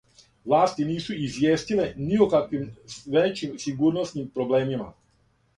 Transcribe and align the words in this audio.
Власти 0.51 0.85
нису 0.91 1.17
извијестиле 1.25 1.85
ни 2.07 2.19
о 2.27 2.29
каквим 2.33 2.65
већим 3.17 3.55
сигурносним 3.67 4.33
проблемима. 4.39 4.91